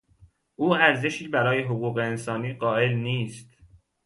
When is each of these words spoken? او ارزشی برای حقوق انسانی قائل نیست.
او 0.55 0.75
ارزشی 0.75 1.27
برای 1.27 1.63
حقوق 1.63 1.97
انسانی 1.97 2.53
قائل 2.53 2.93
نیست. 2.93 3.49